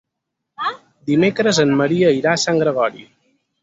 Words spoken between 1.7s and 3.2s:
Maria irà a Sant Gregori.